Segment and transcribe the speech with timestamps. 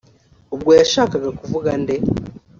[0.55, 1.95] ubwo yashakaga kuvuga nde